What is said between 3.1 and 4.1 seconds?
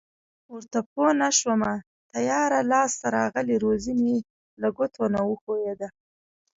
راغلې روزي